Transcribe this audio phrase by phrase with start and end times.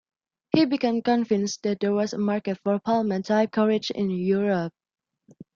[0.55, 4.73] He became convinced that there was a market for Pullman type carriages in Europe.